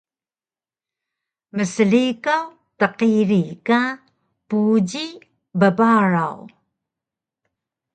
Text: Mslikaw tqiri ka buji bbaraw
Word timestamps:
Mslikaw 1.57 2.45
tqiri 2.79 3.43
ka 3.67 3.79
buji 4.47 5.05
bbaraw 5.59 6.39